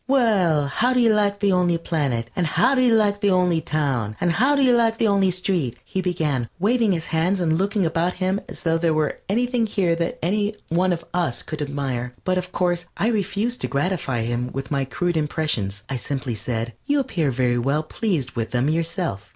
"Well, 0.07 0.65
how 0.65 0.93
do 0.93 0.99
you 0.99 1.13
like 1.13 1.39
the 1.41 1.51
Only 1.51 1.77
Planet? 1.77 2.31
and 2.35 2.47
how 2.47 2.73
do 2.73 2.81
you 2.81 2.95
like 2.95 3.21
the 3.21 3.29
Only 3.29 3.61
Town? 3.61 4.15
and 4.19 4.31
how 4.31 4.55
do 4.55 4.63
you 4.63 4.75
like 4.75 4.97
the 4.97 5.07
Only 5.07 5.29
Street?" 5.29 5.77
he 5.85 6.01
began, 6.01 6.49
waving 6.57 6.91
his 6.91 7.05
hands 7.05 7.39
and 7.39 7.55
looking 7.59 7.85
about 7.85 8.13
him 8.15 8.41
as 8.49 8.61
though 8.61 8.79
there 8.79 8.95
were 8.95 9.19
anything 9.29 9.67
here 9.67 9.95
that 9.97 10.17
one 10.69 10.91
of 10.91 11.05
us 11.13 11.43
could 11.43 11.61
admire. 11.61 12.15
But, 12.23 12.39
of 12.39 12.51
course, 12.51 12.85
I 12.97 13.09
refused 13.09 13.61
to 13.61 13.67
gratify 13.67 14.21
him 14.23 14.49
with 14.51 14.71
my 14.71 14.85
crude 14.85 15.17
impressions. 15.17 15.83
I 15.87 15.97
simply 15.97 16.33
said: 16.33 16.73
"You 16.87 16.99
appear 16.99 17.29
very 17.29 17.59
well 17.59 17.83
pleased 17.83 18.31
with 18.31 18.49
them 18.49 18.69
yourself." 18.69 19.29